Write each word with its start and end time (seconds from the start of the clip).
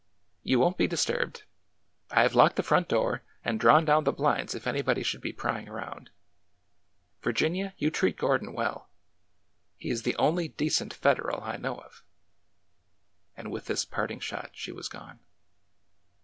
You 0.41 0.59
won't 0.59 0.79
be 0.79 0.87
dis 0.87 1.05
turbed. 1.05 1.43
I 2.09 2.23
have 2.23 2.33
locked 2.33 2.55
the 2.55 2.63
front 2.63 2.87
door, 2.87 3.21
and 3.45 3.59
drawn 3.59 3.85
down 3.85 4.03
the 4.03 4.11
blinds 4.11 4.55
if 4.55 4.65
anybody 4.65 5.03
should 5.03 5.21
be 5.21 5.31
prying 5.31 5.69
around. 5.69 6.09
Virginia, 7.21 7.75
you 7.77 7.91
treat 7.91 8.17
Gordon 8.17 8.47
Vv^ell. 8.55 8.85
He 9.77 9.91
is 9.91 10.01
the 10.01 10.15
only 10.15 10.47
decent 10.47 10.91
Federal 10.91 11.43
I 11.43 11.57
know 11.57 11.75
of." 11.81 12.01
And 13.37 13.51
with 13.51 13.65
this 13.67 13.85
parting 13.85 14.19
shot 14.19 14.49
she 14.53 14.71
was 14.71 14.87
gone. 14.89 15.19